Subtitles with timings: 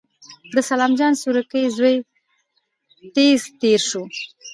[0.53, 1.95] د سلام جان سورکی زوی
[3.15, 4.03] تېز تېر شو.